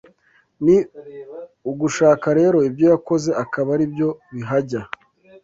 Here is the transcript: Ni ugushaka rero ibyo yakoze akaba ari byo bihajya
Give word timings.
Ni 0.63 0.77
ugushaka 1.69 2.27
rero 2.39 2.57
ibyo 2.69 2.85
yakoze 2.93 3.29
akaba 3.43 3.69
ari 3.75 3.85
byo 3.93 4.09
bihajya 4.33 4.81